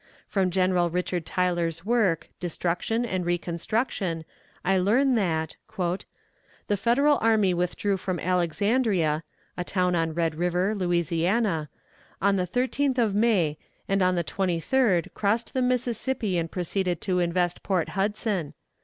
From 0.25 0.49
General 0.49 0.89
Richard 0.89 1.27
Taylor's 1.27 1.85
work, 1.85 2.27
"Destruction 2.39 3.05
and 3.05 3.23
Reconstruction," 3.23 4.25
I 4.65 4.79
learn 4.79 5.13
that 5.13 5.57
"the 5.77 6.75
Federal 6.75 7.19
army 7.21 7.53
withdrew 7.53 7.97
from 7.97 8.19
Alexandria 8.19 9.23
[a 9.57 9.63
town 9.63 9.93
on 9.93 10.15
Red 10.15 10.33
River, 10.33 10.73
Louisiana] 10.73 11.69
on 12.19 12.35
the 12.35 12.47
13th 12.47 12.97
of 12.97 13.13
May, 13.13 13.59
and 13.87 14.01
on 14.01 14.15
the 14.15 14.23
23d 14.23 15.13
crossed 15.13 15.53
the 15.53 15.61
Mississippi 15.61 16.35
and 16.39 16.49
proceeded 16.49 16.99
to 17.01 17.19
invest 17.19 17.61
Port 17.61 17.89
Hudson. 17.89 18.55